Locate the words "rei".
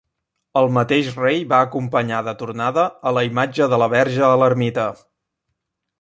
1.17-1.43